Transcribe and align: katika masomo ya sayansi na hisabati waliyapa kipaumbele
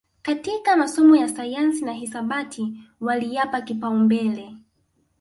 katika 0.21 0.77
masomo 0.77 1.15
ya 1.15 1.27
sayansi 1.29 1.85
na 1.85 1.93
hisabati 1.93 2.73
waliyapa 3.01 3.61
kipaumbele 3.61 4.57